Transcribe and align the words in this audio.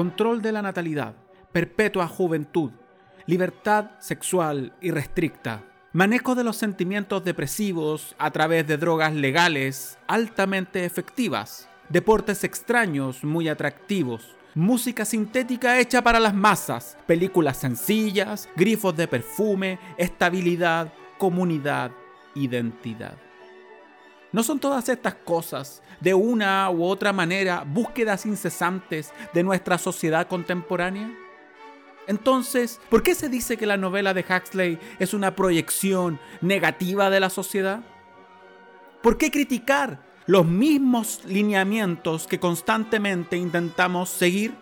control 0.00 0.40
de 0.40 0.50
la 0.50 0.62
natalidad, 0.62 1.14
perpetua 1.52 2.08
juventud, 2.08 2.70
libertad 3.26 3.90
sexual 3.98 4.72
irrestricta, 4.80 5.62
manejo 5.92 6.34
de 6.34 6.42
los 6.42 6.56
sentimientos 6.56 7.22
depresivos 7.22 8.14
a 8.16 8.30
través 8.30 8.66
de 8.66 8.78
drogas 8.78 9.12
legales 9.12 9.98
altamente 10.06 10.86
efectivas, 10.86 11.68
deportes 11.90 12.44
extraños 12.44 13.24
muy 13.24 13.50
atractivos, 13.50 14.34
música 14.54 15.04
sintética 15.04 15.78
hecha 15.78 16.00
para 16.00 16.18
las 16.18 16.34
masas, 16.34 16.96
películas 17.06 17.58
sencillas, 17.58 18.48
grifos 18.56 18.96
de 18.96 19.06
perfume, 19.06 19.78
estabilidad, 19.98 20.94
comunidad, 21.18 21.90
identidad. 22.34 23.18
¿No 24.32 24.42
son 24.44 24.60
todas 24.60 24.88
estas 24.88 25.14
cosas, 25.14 25.82
de 26.00 26.14
una 26.14 26.70
u 26.70 26.84
otra 26.84 27.12
manera, 27.12 27.64
búsquedas 27.66 28.26
incesantes 28.26 29.12
de 29.34 29.42
nuestra 29.42 29.76
sociedad 29.76 30.28
contemporánea? 30.28 31.10
Entonces, 32.06 32.80
¿por 32.88 33.02
qué 33.02 33.14
se 33.14 33.28
dice 33.28 33.56
que 33.56 33.66
la 33.66 33.76
novela 33.76 34.14
de 34.14 34.24
Huxley 34.28 34.78
es 34.98 35.14
una 35.14 35.34
proyección 35.34 36.20
negativa 36.40 37.10
de 37.10 37.20
la 37.20 37.30
sociedad? 37.30 37.80
¿Por 39.02 39.18
qué 39.18 39.30
criticar 39.30 40.00
los 40.26 40.46
mismos 40.46 41.22
lineamientos 41.24 42.26
que 42.26 42.38
constantemente 42.38 43.36
intentamos 43.36 44.10
seguir? 44.10 44.54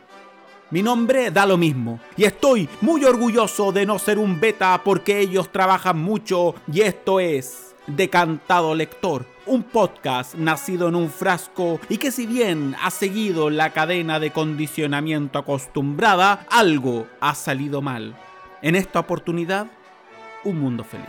Mi 0.70 0.82
nombre 0.82 1.30
da 1.30 1.46
lo 1.46 1.56
mismo 1.56 1.98
y 2.16 2.24
estoy 2.24 2.68
muy 2.82 3.04
orgulloso 3.04 3.72
de 3.72 3.86
no 3.86 3.98
ser 3.98 4.18
un 4.18 4.38
beta 4.38 4.80
porque 4.84 5.18
ellos 5.18 5.50
trabajan 5.50 5.98
mucho 5.98 6.54
y 6.70 6.82
esto 6.82 7.20
es 7.20 7.74
Decantado 7.86 8.74
Lector, 8.74 9.24
un 9.48 9.62
podcast 9.62 10.34
nacido 10.34 10.88
en 10.88 10.94
un 10.94 11.08
frasco 11.08 11.80
y 11.88 11.96
que 11.96 12.10
si 12.10 12.26
bien 12.26 12.76
ha 12.82 12.90
seguido 12.90 13.48
la 13.50 13.72
cadena 13.72 14.20
de 14.20 14.30
condicionamiento 14.30 15.38
acostumbrada, 15.38 16.46
algo 16.50 17.06
ha 17.20 17.34
salido 17.34 17.80
mal. 17.80 18.14
En 18.60 18.76
esta 18.76 19.00
oportunidad, 19.00 19.66
un 20.44 20.60
mundo 20.60 20.84
feliz. 20.84 21.06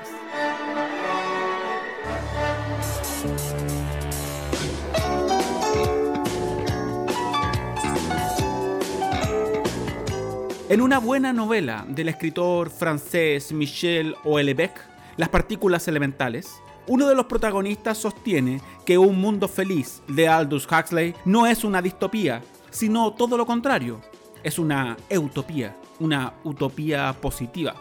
En 10.70 10.82
una 10.82 11.00
buena 11.00 11.34
novela 11.34 11.84
del 11.90 12.10
escritor 12.10 12.70
francés 12.70 13.52
Michel 13.52 14.16
Houellebecq, 14.24 14.80
Las 15.18 15.30
partículas 15.30 15.88
elementales, 15.88 16.62
uno 16.90 17.08
de 17.08 17.14
los 17.14 17.28
protagonistas 17.28 18.00
sostiene 18.00 18.62
que 18.84 18.98
un 18.98 19.22
mundo 19.22 19.48
feliz 19.48 20.02
de 20.08 20.28
Aldous 20.28 20.68
Huxley 20.70 21.14
no 21.24 21.46
es 21.46 21.64
una 21.64 21.84
distopía, 21.84 22.42
sino 22.72 23.14
todo 23.14 23.38
lo 23.38 23.46
contrario, 23.46 24.02
es 24.44 24.58
una 24.58 24.98
utopía, 25.16 25.78
una 26.00 26.34
utopía 26.44 27.16
positiva. 27.22 27.76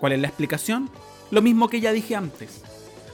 ¿Cuál 0.00 0.14
es 0.14 0.20
la 0.20 0.26
explicación? 0.26 0.90
Lo 1.30 1.42
mismo 1.42 1.68
que 1.68 1.80
ya 1.80 1.92
dije 1.92 2.16
antes. 2.16 2.62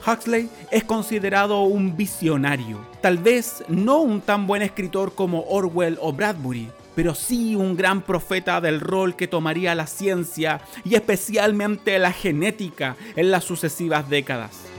Huxley 0.07 0.49
es 0.71 0.85
considerado 0.85 1.61
un 1.65 1.97
visionario, 1.99 2.79
tal 3.03 3.19
vez 3.19 3.63
no 3.69 3.99
un 3.99 4.23
tan 4.23 4.47
buen 4.47 4.63
escritor 4.63 5.15
como 5.15 5.45
Orwell 5.49 5.99
o 6.01 6.15
Bradbury, 6.15 6.71
pero 6.95 7.15
sí 7.15 7.57
un 7.57 7.77
gran 7.77 8.01
profeta 8.01 8.63
del 8.63 8.81
rol 8.81 9.17
que 9.17 9.29
tomaría 9.29 9.75
la 9.75 9.87
ciencia 9.87 10.63
y 10.83 10.95
especialmente 10.95 11.99
la 11.99 12.13
genética 12.13 12.97
en 13.17 13.31
las 13.31 13.45
sucesivas 13.45 14.09
décadas. 14.09 14.74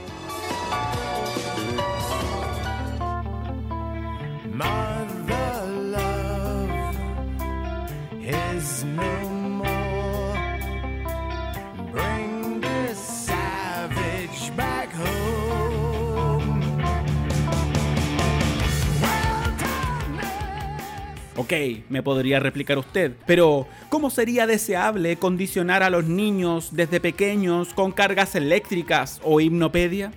Ok, 21.38 21.52
me 21.90 22.02
podría 22.02 22.40
replicar 22.40 22.76
usted, 22.76 23.12
pero 23.24 23.68
¿cómo 23.88 24.10
sería 24.10 24.48
deseable 24.48 25.16
condicionar 25.16 25.84
a 25.84 25.90
los 25.90 26.06
niños 26.06 26.70
desde 26.72 26.98
pequeños 26.98 27.68
con 27.72 27.92
cargas 27.92 28.34
eléctricas 28.34 29.20
o 29.22 29.40
hipnopedia? 29.40 30.12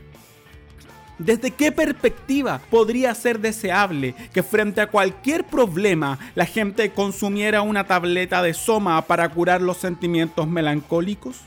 ¿Desde 1.19 1.51
qué 1.51 1.73
perspectiva 1.73 2.61
podría 2.69 3.13
ser 3.13 3.39
deseable 3.39 4.15
que 4.33 4.41
frente 4.41 4.79
a 4.79 4.87
cualquier 4.87 5.43
problema 5.43 6.17
la 6.33 6.45
gente 6.45 6.91
consumiera 6.91 7.61
una 7.61 7.85
tableta 7.85 8.41
de 8.41 8.53
soma 8.53 9.01
para 9.01 9.27
curar 9.27 9.61
los 9.61 9.75
sentimientos 9.75 10.47
melancólicos? 10.47 11.41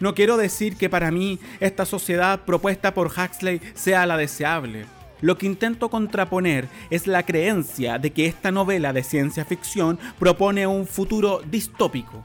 No 0.00 0.14
quiero 0.14 0.36
decir 0.36 0.76
que 0.76 0.90
para 0.90 1.12
mí 1.12 1.38
esta 1.60 1.86
sociedad 1.86 2.40
propuesta 2.40 2.92
por 2.92 3.06
Huxley 3.06 3.60
sea 3.74 4.04
la 4.04 4.16
deseable. 4.16 4.86
Lo 5.20 5.38
que 5.38 5.46
intento 5.46 5.90
contraponer 5.90 6.68
es 6.90 7.06
la 7.06 7.24
creencia 7.24 7.98
de 7.98 8.12
que 8.12 8.26
esta 8.26 8.50
novela 8.50 8.92
de 8.92 9.04
ciencia 9.04 9.44
ficción 9.44 9.98
propone 10.18 10.66
un 10.66 10.86
futuro 10.88 11.40
distópico, 11.48 12.24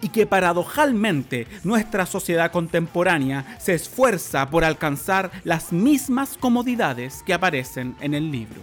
y 0.00 0.08
que 0.08 0.26
paradojalmente 0.26 1.46
nuestra 1.64 2.06
sociedad 2.06 2.50
contemporánea 2.52 3.56
se 3.60 3.74
esfuerza 3.74 4.50
por 4.50 4.64
alcanzar 4.64 5.30
las 5.44 5.72
mismas 5.72 6.36
comodidades 6.36 7.22
que 7.24 7.34
aparecen 7.34 7.96
en 8.00 8.14
el 8.14 8.30
libro. 8.30 8.60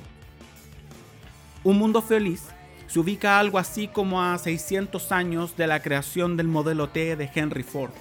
Un 1.63 1.77
mundo 1.77 2.01
feliz 2.01 2.43
se 2.87 2.99
ubica 2.99 3.39
algo 3.39 3.57
así 3.57 3.87
como 3.87 4.21
a 4.21 4.37
600 4.37 5.11
años 5.11 5.57
de 5.57 5.65
la 5.65 5.81
creación 5.81 6.37
del 6.37 6.47
modelo 6.47 6.89
T 6.89 7.15
de 7.15 7.29
Henry 7.33 7.63
Ford. 7.63 7.91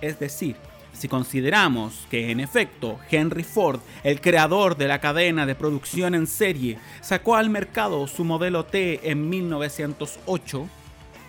Es 0.00 0.18
decir, 0.18 0.56
si 0.94 1.08
consideramos 1.08 2.06
que 2.10 2.30
en 2.30 2.40
efecto 2.40 2.98
Henry 3.10 3.42
Ford, 3.42 3.80
el 4.02 4.20
creador 4.20 4.76
de 4.76 4.88
la 4.88 5.00
cadena 5.00 5.44
de 5.44 5.54
producción 5.54 6.14
en 6.14 6.26
serie, 6.26 6.78
sacó 7.00 7.34
al 7.34 7.50
mercado 7.50 8.06
su 8.06 8.24
modelo 8.24 8.64
T 8.64 9.10
en 9.10 9.28
1908, 9.28 10.68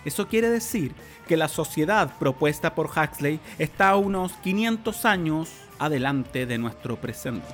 eso 0.06 0.28
quiere 0.28 0.48
decir 0.48 0.94
que 1.26 1.36
la 1.36 1.48
sociedad 1.48 2.16
propuesta 2.18 2.74
por 2.74 2.86
Huxley 2.86 3.40
está 3.58 3.90
a 3.90 3.96
unos 3.96 4.32
500 4.34 5.04
años 5.04 5.50
adelante 5.78 6.46
de 6.46 6.58
nuestro 6.58 6.96
presente. 6.96 7.46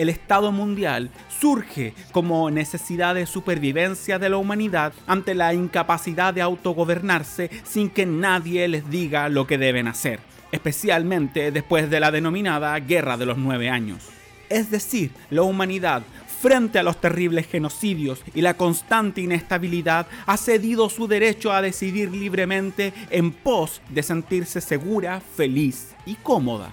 El 0.00 0.08
Estado 0.08 0.50
mundial 0.50 1.10
surge 1.28 1.92
como 2.10 2.50
necesidad 2.50 3.14
de 3.14 3.26
supervivencia 3.26 4.18
de 4.18 4.30
la 4.30 4.38
humanidad 4.38 4.94
ante 5.06 5.34
la 5.34 5.52
incapacidad 5.52 6.32
de 6.32 6.40
autogobernarse 6.40 7.50
sin 7.64 7.90
que 7.90 8.06
nadie 8.06 8.66
les 8.66 8.88
diga 8.88 9.28
lo 9.28 9.46
que 9.46 9.58
deben 9.58 9.88
hacer, 9.88 10.20
especialmente 10.52 11.52
después 11.52 11.90
de 11.90 12.00
la 12.00 12.10
denominada 12.10 12.78
Guerra 12.80 13.18
de 13.18 13.26
los 13.26 13.36
Nueve 13.36 13.68
Años. 13.68 14.08
Es 14.48 14.70
decir, 14.70 15.10
la 15.28 15.42
humanidad 15.42 16.02
frente 16.40 16.78
a 16.78 16.82
los 16.82 16.98
terribles 16.98 17.46
genocidios 17.46 18.22
y 18.34 18.40
la 18.40 18.54
constante 18.54 19.20
inestabilidad, 19.20 20.06
ha 20.24 20.38
cedido 20.38 20.88
su 20.88 21.06
derecho 21.06 21.52
a 21.52 21.60
decidir 21.60 22.10
libremente 22.10 22.94
en 23.10 23.30
pos 23.30 23.82
de 23.90 24.02
sentirse 24.02 24.62
segura, 24.62 25.20
feliz 25.20 25.94
y 26.06 26.14
cómoda. 26.14 26.72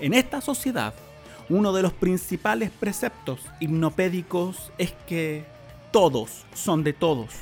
En 0.00 0.14
esta 0.14 0.40
sociedad, 0.40 0.94
uno 1.48 1.72
de 1.72 1.82
los 1.82 1.92
principales 1.92 2.70
preceptos 2.70 3.40
hipnopédicos 3.60 4.70
es 4.78 4.92
que 5.06 5.44
todos 5.90 6.44
son 6.54 6.84
de 6.84 6.92
todos. 6.92 7.34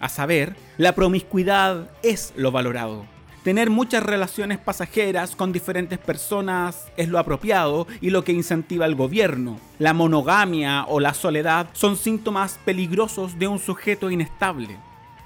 A 0.00 0.08
saber, 0.08 0.56
la 0.78 0.94
promiscuidad 0.94 1.90
es 2.02 2.32
lo 2.36 2.50
valorado. 2.50 3.04
Tener 3.44 3.70
muchas 3.70 4.02
relaciones 4.02 4.58
pasajeras 4.58 5.34
con 5.34 5.52
diferentes 5.52 5.98
personas 5.98 6.88
es 6.98 7.08
lo 7.08 7.18
apropiado 7.18 7.86
y 8.00 8.10
lo 8.10 8.22
que 8.22 8.32
incentiva 8.32 8.84
el 8.84 8.94
gobierno. 8.94 9.58
La 9.78 9.94
monogamia 9.94 10.84
o 10.88 11.00
la 11.00 11.14
soledad 11.14 11.68
son 11.72 11.96
síntomas 11.96 12.58
peligrosos 12.64 13.38
de 13.38 13.48
un 13.48 13.58
sujeto 13.58 14.10
inestable. 14.10 14.76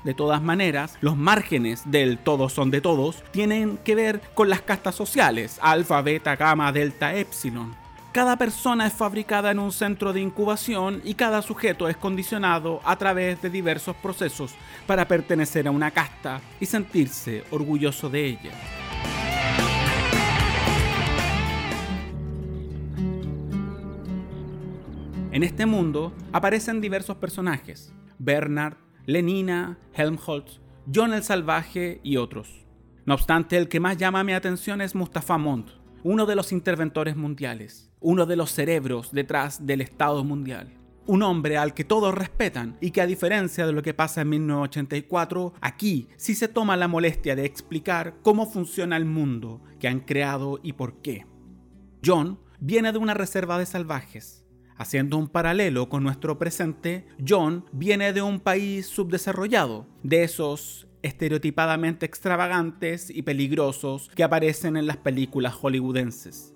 De 0.04 0.14
todas 0.14 0.42
maneras, 0.42 0.96
los 1.00 1.16
márgenes 1.16 1.82
del 1.90 2.18
todos 2.18 2.52
son 2.52 2.70
de 2.70 2.80
todos 2.80 3.24
tienen 3.32 3.78
que 3.78 3.94
ver 3.94 4.20
con 4.34 4.48
las 4.48 4.60
castas 4.60 4.94
sociales, 4.94 5.58
alfa, 5.62 6.02
beta, 6.02 6.36
gamma, 6.36 6.70
delta, 6.70 7.16
epsilon. 7.16 7.83
Cada 8.14 8.36
persona 8.36 8.86
es 8.86 8.92
fabricada 8.92 9.50
en 9.50 9.58
un 9.58 9.72
centro 9.72 10.12
de 10.12 10.20
incubación 10.20 11.02
y 11.02 11.14
cada 11.14 11.42
sujeto 11.42 11.88
es 11.88 11.96
condicionado 11.96 12.80
a 12.84 12.96
través 12.96 13.42
de 13.42 13.50
diversos 13.50 13.96
procesos 13.96 14.54
para 14.86 15.08
pertenecer 15.08 15.66
a 15.66 15.72
una 15.72 15.90
casta 15.90 16.40
y 16.60 16.66
sentirse 16.66 17.42
orgulloso 17.50 18.08
de 18.08 18.24
ella. 18.26 18.52
En 25.32 25.42
este 25.42 25.66
mundo 25.66 26.12
aparecen 26.32 26.80
diversos 26.80 27.16
personajes. 27.16 27.92
Bernard, 28.20 28.76
Lenina, 29.06 29.76
Helmholtz, 29.92 30.60
John 30.94 31.14
el 31.14 31.24
Salvaje 31.24 31.98
y 32.04 32.18
otros. 32.18 32.64
No 33.06 33.14
obstante, 33.14 33.56
el 33.56 33.68
que 33.68 33.80
más 33.80 33.96
llama 33.96 34.22
mi 34.22 34.34
atención 34.34 34.80
es 34.82 34.94
Mustafa 34.94 35.36
Mont, 35.36 35.70
uno 36.04 36.26
de 36.26 36.36
los 36.36 36.52
interventores 36.52 37.16
mundiales, 37.16 37.90
uno 37.98 38.26
de 38.26 38.36
los 38.36 38.52
cerebros 38.52 39.10
detrás 39.10 39.66
del 39.66 39.80
Estado 39.80 40.22
mundial. 40.22 40.70
Un 41.06 41.22
hombre 41.22 41.56
al 41.56 41.72
que 41.72 41.84
todos 41.84 42.14
respetan 42.14 42.76
y 42.82 42.90
que 42.90 43.00
a 43.00 43.06
diferencia 43.06 43.66
de 43.66 43.72
lo 43.72 43.82
que 43.82 43.94
pasa 43.94 44.20
en 44.20 44.28
1984, 44.28 45.54
aquí 45.62 46.08
sí 46.16 46.34
se 46.34 46.48
toma 46.48 46.76
la 46.76 46.88
molestia 46.88 47.34
de 47.34 47.46
explicar 47.46 48.16
cómo 48.22 48.44
funciona 48.46 48.98
el 48.98 49.06
mundo 49.06 49.62
que 49.80 49.88
han 49.88 50.00
creado 50.00 50.60
y 50.62 50.74
por 50.74 51.00
qué. 51.00 51.26
John 52.04 52.38
viene 52.60 52.92
de 52.92 52.98
una 52.98 53.14
reserva 53.14 53.58
de 53.58 53.64
salvajes. 53.64 54.44
Haciendo 54.76 55.16
un 55.16 55.28
paralelo 55.28 55.88
con 55.88 56.02
nuestro 56.02 56.38
presente, 56.38 57.06
John 57.26 57.64
viene 57.72 58.12
de 58.12 58.20
un 58.20 58.40
país 58.40 58.86
subdesarrollado, 58.86 59.86
de 60.02 60.24
esos 60.24 60.86
estereotipadamente 61.04 62.06
extravagantes 62.06 63.10
y 63.10 63.22
peligrosos 63.22 64.10
que 64.14 64.24
aparecen 64.24 64.76
en 64.76 64.86
las 64.86 64.96
películas 64.96 65.54
hollywoodenses 65.54 66.54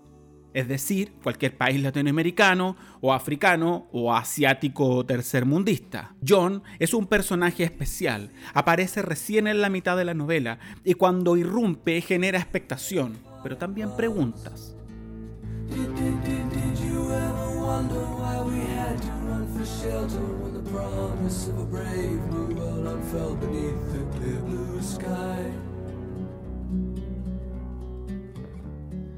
es 0.54 0.66
decir, 0.66 1.12
cualquier 1.22 1.56
país 1.56 1.80
latinoamericano 1.80 2.76
o 3.00 3.12
africano 3.12 3.86
o 3.92 4.14
asiático 4.14 5.04
tercermundista. 5.06 6.16
John 6.26 6.62
es 6.78 6.94
un 6.94 7.06
personaje 7.06 7.64
especial, 7.64 8.30
aparece 8.54 9.02
recién 9.02 9.46
en 9.46 9.60
la 9.60 9.68
mitad 9.68 9.96
de 9.96 10.04
la 10.04 10.14
novela 10.14 10.58
y 10.84 10.94
cuando 10.94 11.36
irrumpe 11.36 12.00
genera 12.00 12.38
expectación, 12.38 13.18
pero 13.42 13.56
también 13.56 13.94
preguntas. 13.96 14.74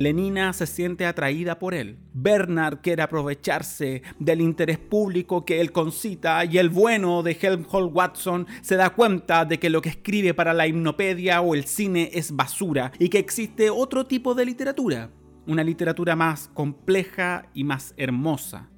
Lenina 0.00 0.54
se 0.54 0.66
siente 0.66 1.04
atraída 1.04 1.58
por 1.58 1.74
él. 1.74 1.98
Bernard 2.14 2.78
quiere 2.80 3.02
aprovecharse 3.02 4.02
del 4.18 4.40
interés 4.40 4.78
público 4.78 5.44
que 5.44 5.60
él 5.60 5.72
concita 5.72 6.42
y 6.46 6.56
el 6.56 6.70
bueno 6.70 7.22
de 7.22 7.36
Helmholtz 7.38 7.94
Watson 7.94 8.46
se 8.62 8.76
da 8.76 8.90
cuenta 8.90 9.44
de 9.44 9.58
que 9.58 9.68
lo 9.68 9.82
que 9.82 9.90
escribe 9.90 10.32
para 10.32 10.54
la 10.54 10.66
hipnopedia 10.66 11.42
o 11.42 11.54
el 11.54 11.64
cine 11.64 12.10
es 12.14 12.34
basura 12.34 12.92
y 12.98 13.10
que 13.10 13.18
existe 13.18 13.68
otro 13.68 14.06
tipo 14.06 14.34
de 14.34 14.46
literatura, 14.46 15.10
una 15.46 15.62
literatura 15.62 16.16
más 16.16 16.48
compleja 16.54 17.50
y 17.52 17.64
más 17.64 17.92
hermosa. 17.98 18.70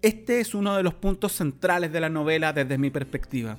Este 0.00 0.38
es 0.38 0.54
uno 0.54 0.76
de 0.76 0.84
los 0.84 0.94
puntos 0.94 1.32
centrales 1.32 1.92
de 1.92 1.98
la 1.98 2.08
novela 2.08 2.52
desde 2.52 2.78
mi 2.78 2.88
perspectiva. 2.88 3.58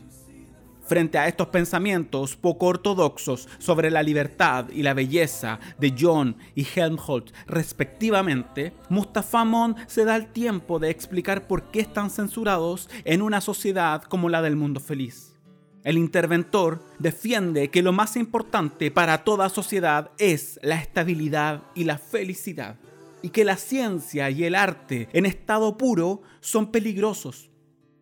Frente 0.86 1.18
a 1.18 1.28
estos 1.28 1.50
pensamientos 1.50 2.38
poco 2.38 2.68
ortodoxos 2.68 3.50
sobre 3.60 3.92
la 3.92 4.02
libertad 4.02 4.70
y 4.70 4.82
la 4.82 4.94
belleza 4.94 5.60
de 5.78 5.94
John 6.00 6.38
y 6.56 6.66
Helmholtz 6.66 7.34
respectivamente, 7.46 8.72
Mustafa 8.88 9.44
Mon 9.44 9.76
se 9.88 10.06
da 10.06 10.16
el 10.16 10.32
tiempo 10.32 10.80
de 10.80 10.90
explicar 10.90 11.46
por 11.46 11.72
qué 11.72 11.82
están 11.82 12.10
censurados 12.10 12.90
en 13.04 13.22
una 13.22 13.42
sociedad 13.42 14.04
como 14.04 14.30
la 14.30 14.42
del 14.42 14.56
mundo 14.56 14.80
feliz. 14.80 15.36
El 15.84 15.98
interventor 15.98 16.82
defiende 17.00 17.70
que 17.70 17.84
lo 17.84 17.92
más 17.92 18.16
importante 18.16 18.92
para 18.92 19.26
toda 19.26 19.50
sociedad 19.50 20.12
es 20.18 20.58
la 20.64 20.76
estabilidad 20.76 21.64
y 21.76 21.84
la 21.84 21.98
felicidad, 21.98 22.78
y 23.22 23.30
que 23.30 23.44
la 23.44 23.58
ciencia 23.58 24.30
y 24.30 24.44
el 24.44 24.56
arte 24.56 25.10
en 25.14 25.26
estado 25.26 25.78
puro 25.78 26.22
son 26.40 26.72
peligrosos, 26.72 27.50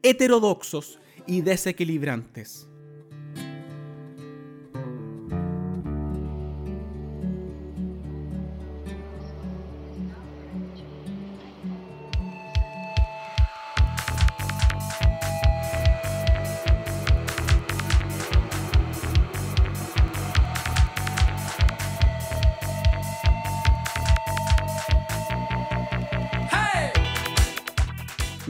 heterodoxos 0.04 1.00
y 1.26 1.42
desequilibrantes. 1.42 2.68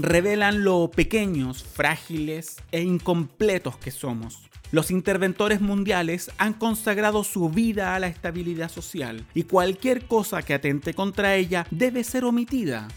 Revelan 0.08 0.64
lo 0.64 0.90
pequeños, 0.90 1.64
frágiles 1.64 2.58
e 2.72 2.82
incompletos 2.82 3.78
que 3.78 3.92
somos. 3.92 4.50
Los 4.72 4.92
interventores 4.92 5.62
mundiales 5.62 6.30
han 6.38 6.54
consagrado 6.54 7.24
su 7.24 7.50
vida 7.50 7.96
a 7.96 8.00
la 8.00 8.08
estabilidad 8.08 8.70
social 8.70 9.26
y 9.34 9.44
cualquier 9.44 10.06
cosa 10.06 10.42
que 10.42 10.54
atente 10.54 10.94
contra 10.94 11.36
ella 11.36 11.66
debe 11.72 12.04
ser 12.04 12.26
omitida. 12.26 12.88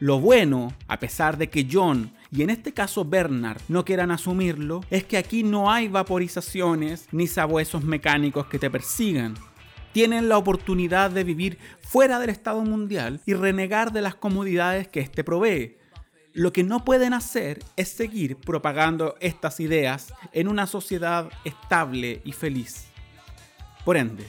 Lo 0.00 0.20
bueno, 0.20 0.74
a 0.86 0.98
pesar 0.98 1.38
de 1.38 1.48
que 1.48 1.66
John 1.70 2.12
y 2.30 2.42
en 2.42 2.50
este 2.50 2.74
caso 2.74 3.04
Bernard 3.04 3.60
no 3.68 3.84
quieran 3.84 4.10
asumirlo, 4.10 4.82
es 4.90 5.04
que 5.04 5.16
aquí 5.16 5.44
no 5.44 5.70
hay 5.70 5.88
vaporizaciones 5.88 7.06
ni 7.12 7.26
sabuesos 7.26 7.84
mecánicos 7.84 8.46
que 8.46 8.58
te 8.58 8.70
persigan. 8.70 9.34
Tienen 9.92 10.28
la 10.28 10.36
oportunidad 10.36 11.12
de 11.12 11.22
vivir 11.22 11.58
fuera 11.80 12.18
del 12.18 12.30
Estado 12.30 12.62
mundial 12.62 13.20
y 13.24 13.34
renegar 13.34 13.92
de 13.92 14.02
las 14.02 14.16
comodidades 14.16 14.88
que 14.88 14.98
éste 14.98 15.22
provee, 15.22 15.76
lo 16.34 16.52
que 16.52 16.64
no 16.64 16.84
pueden 16.84 17.14
hacer 17.14 17.60
es 17.76 17.88
seguir 17.90 18.36
propagando 18.36 19.14
estas 19.20 19.60
ideas 19.60 20.12
en 20.32 20.48
una 20.48 20.66
sociedad 20.66 21.30
estable 21.44 22.20
y 22.24 22.32
feliz. 22.32 22.88
Por 23.84 23.96
ende, 23.96 24.26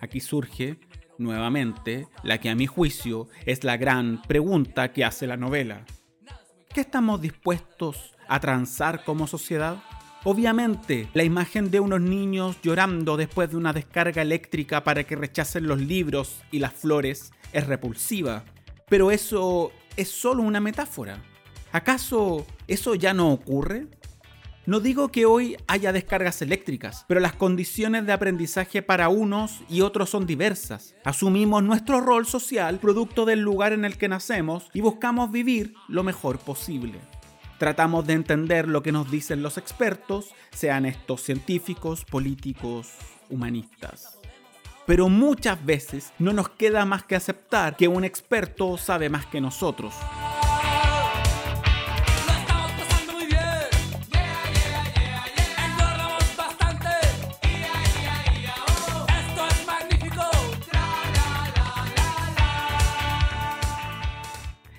aquí 0.00 0.20
surge 0.20 0.78
nuevamente 1.18 2.06
la 2.22 2.38
que 2.38 2.48
a 2.48 2.54
mi 2.54 2.66
juicio 2.66 3.28
es 3.44 3.64
la 3.64 3.76
gran 3.76 4.22
pregunta 4.22 4.92
que 4.92 5.04
hace 5.04 5.26
la 5.26 5.36
novela. 5.36 5.84
¿Qué 6.72 6.80
estamos 6.80 7.20
dispuestos 7.20 8.14
a 8.28 8.38
transar 8.38 9.02
como 9.04 9.26
sociedad? 9.26 9.82
Obviamente, 10.22 11.08
la 11.12 11.24
imagen 11.24 11.72
de 11.72 11.80
unos 11.80 12.00
niños 12.00 12.56
llorando 12.62 13.16
después 13.16 13.50
de 13.50 13.56
una 13.56 13.72
descarga 13.72 14.22
eléctrica 14.22 14.84
para 14.84 15.02
que 15.02 15.16
rechacen 15.16 15.66
los 15.66 15.80
libros 15.80 16.40
y 16.52 16.60
las 16.60 16.72
flores 16.72 17.32
es 17.52 17.66
repulsiva, 17.66 18.44
pero 18.88 19.10
eso 19.10 19.72
es 19.96 20.08
solo 20.08 20.44
una 20.44 20.60
metáfora. 20.60 21.20
¿Acaso 21.72 22.46
eso 22.68 22.94
ya 22.94 23.14
no 23.14 23.32
ocurre? 23.32 23.86
No 24.66 24.78
digo 24.78 25.08
que 25.08 25.24
hoy 25.24 25.56
haya 25.66 25.92
descargas 25.92 26.42
eléctricas, 26.42 27.04
pero 27.08 27.18
las 27.18 27.32
condiciones 27.32 28.06
de 28.06 28.12
aprendizaje 28.12 28.82
para 28.82 29.08
unos 29.08 29.62
y 29.68 29.80
otros 29.80 30.10
son 30.10 30.26
diversas. 30.26 30.94
Asumimos 31.02 31.62
nuestro 31.64 32.00
rol 32.00 32.26
social 32.26 32.78
producto 32.78 33.24
del 33.24 33.40
lugar 33.40 33.72
en 33.72 33.84
el 33.84 33.96
que 33.96 34.08
nacemos 34.08 34.68
y 34.74 34.82
buscamos 34.82 35.32
vivir 35.32 35.74
lo 35.88 36.04
mejor 36.04 36.38
posible. 36.38 37.00
Tratamos 37.58 38.06
de 38.06 38.12
entender 38.12 38.68
lo 38.68 38.82
que 38.82 38.92
nos 38.92 39.10
dicen 39.10 39.42
los 39.42 39.56
expertos, 39.56 40.34
sean 40.52 40.84
estos 40.84 41.22
científicos, 41.22 42.04
políticos, 42.04 42.90
humanistas. 43.30 44.18
Pero 44.86 45.08
muchas 45.08 45.64
veces 45.64 46.12
no 46.18 46.32
nos 46.32 46.50
queda 46.50 46.84
más 46.84 47.04
que 47.04 47.16
aceptar 47.16 47.76
que 47.76 47.88
un 47.88 48.04
experto 48.04 48.76
sabe 48.76 49.08
más 49.08 49.26
que 49.26 49.40
nosotros. 49.40 49.94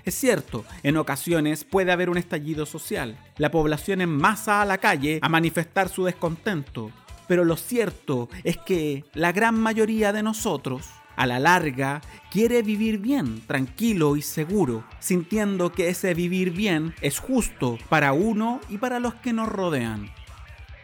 Es 0.05 0.15
cierto, 0.15 0.65
en 0.83 0.97
ocasiones 0.97 1.63
puede 1.63 1.91
haber 1.91 2.09
un 2.09 2.17
estallido 2.17 2.65
social, 2.65 3.17
la 3.37 3.51
población 3.51 4.01
en 4.01 4.09
masa 4.09 4.61
a 4.61 4.65
la 4.65 4.77
calle 4.77 5.19
a 5.21 5.29
manifestar 5.29 5.87
su 5.87 6.03
descontento, 6.03 6.91
pero 7.27 7.45
lo 7.45 7.55
cierto 7.55 8.29
es 8.43 8.57
que 8.57 9.05
la 9.13 9.31
gran 9.31 9.57
mayoría 9.57 10.11
de 10.11 10.21
nosotros, 10.21 10.89
a 11.15 11.25
la 11.25 11.39
larga, 11.39 12.01
quiere 12.31 12.63
vivir 12.63 12.97
bien, 12.97 13.41
tranquilo 13.47 14.17
y 14.17 14.21
seguro, 14.21 14.83
sintiendo 14.99 15.71
que 15.71 15.87
ese 15.87 16.13
vivir 16.13 16.51
bien 16.51 16.93
es 17.01 17.19
justo 17.19 17.77
para 17.87 18.11
uno 18.11 18.59
y 18.69 18.79
para 18.79 18.99
los 18.99 19.13
que 19.15 19.31
nos 19.31 19.47
rodean. 19.47 20.11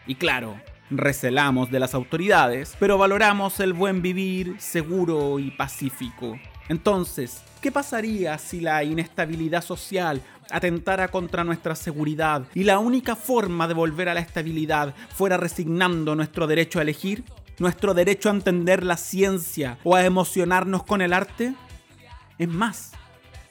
Y 0.08 0.16
claro, 0.16 0.56
recelamos 0.90 1.72
de 1.72 1.80
las 1.80 1.94
autoridades, 1.94 2.76
pero 2.80 2.98
valoramos 2.98 3.60
el 3.60 3.74
buen 3.74 4.02
vivir 4.02 4.56
seguro 4.60 5.40
y 5.40 5.52
pacífico. 5.52 6.40
Entonces, 6.70 7.42
¿qué 7.62 7.72
pasaría 7.72 8.38
si 8.38 8.62
la 8.62 8.84
inestabilidad 8.84 9.64
social 9.64 10.22
atentara 10.52 11.08
contra 11.08 11.44
nuestra 11.44 11.76
seguridad 11.76 12.44
y 12.54 12.64
la 12.64 12.78
única 12.78 13.16
forma 13.16 13.68
de 13.68 13.74
volver 13.74 14.08
a 14.08 14.14
la 14.14 14.20
estabilidad 14.20 14.94
fuera 15.10 15.36
resignando 15.36 16.16
nuestro 16.16 16.46
derecho 16.46 16.78
a 16.78 16.84
elegir? 16.84 17.24
¿Nuestro 17.58 17.94
derecho 17.96 18.30
a 18.30 18.34
entender 18.34 18.84
la 18.84 18.98
ciencia 18.98 19.80
o 19.84 19.96
a 19.96 20.06
emocionarnos 20.06 20.84
con 20.84 21.02
el 21.02 21.12
arte? 21.12 21.56
Es 22.38 22.48
más, 22.48 22.92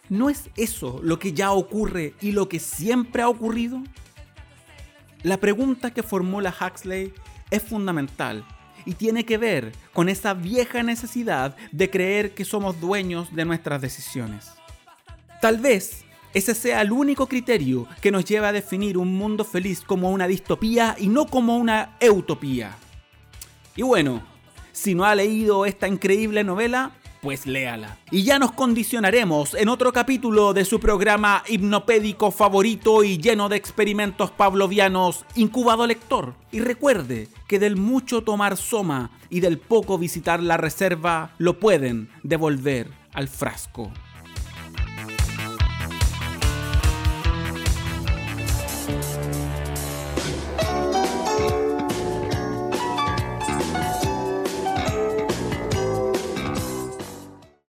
¿no 0.09 0.31
es 0.31 0.49
eso 0.57 1.01
lo 1.03 1.19
que 1.19 1.33
ya 1.33 1.51
ocurre 1.51 2.15
y 2.21 2.31
lo 2.31 2.49
que 2.49 2.61
siempre 2.61 3.23
ha 3.23 3.29
ocurrido? 3.29 3.83
La 5.25 5.39
pregunta 5.39 5.91
que 5.91 6.05
formula 6.05 6.55
Huxley 6.59 7.13
es 7.51 7.63
fundamental 7.65 8.45
y 8.85 8.95
tiene 8.95 9.25
que 9.25 9.39
ver 9.39 9.73
con 9.93 10.09
esa 10.09 10.35
vieja 10.35 10.83
necesidad 10.83 11.57
de 11.73 11.91
creer 11.91 12.35
que 12.35 12.45
somos 12.45 12.81
dueños 12.81 13.35
de 13.35 13.45
nuestras 13.45 13.81
decisiones. 13.81 14.53
Tal 15.41 15.59
vez 15.59 16.05
ese 16.35 16.55
sea 16.55 16.83
el 16.83 16.93
único 16.93 17.27
criterio 17.27 17.87
que 18.01 18.11
nos 18.11 18.25
lleva 18.25 18.49
a 18.49 18.53
definir 18.53 18.99
un 18.99 19.17
mundo 19.17 19.45
feliz 19.45 19.81
como 19.81 20.11
una 20.11 20.27
distopía 20.27 20.95
y 20.99 21.09
no 21.09 21.27
como 21.27 21.57
una 21.57 21.97
utopía. 22.11 22.77
Y 23.75 23.83
bueno, 23.83 24.23
si 24.73 24.95
no 24.95 25.05
ha 25.05 25.15
leído 25.15 25.67
esta 25.67 25.89
increíble 25.89 26.45
novela, 26.45 26.93
pues 27.21 27.47
léala. 27.47 27.99
Y 28.11 28.23
ya 28.23 28.39
nos 28.39 28.53
condicionaremos 28.53 29.55
en 29.55 29.69
otro 29.69 29.93
capítulo 29.93 30.53
de 30.53 30.65
su 30.65 30.81
programa 30.81 31.43
hipnopédico 31.49 32.31
favorito 32.31 33.05
y 33.05 33.19
lleno 33.19 33.49
de 33.49 33.57
experimentos 33.57 34.31
pavlovianos, 34.31 35.25
Incubado 35.35 35.87
Lector. 35.87 36.35
Y 36.53 36.61
recuerde 36.61 37.29
que 37.47 37.59
del 37.59 37.77
mucho 37.77 38.23
tomar 38.23 38.57
soma 38.57 39.11
y 39.31 39.41
del 39.41 39.59
poco 39.59 39.99
visitar 39.99 40.43
la 40.43 40.57
reserva, 40.57 41.33
lo 41.39 41.59
pueden 41.59 42.09
devolver 42.23 42.91
al 43.13 43.29
frasco. 43.29 43.93